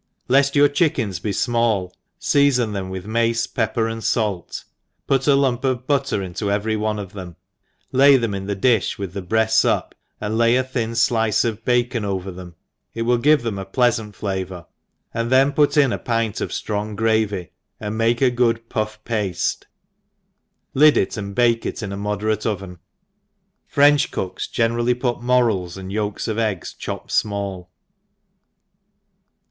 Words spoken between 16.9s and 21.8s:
gravy, and make a good puff pafle, lid it and bake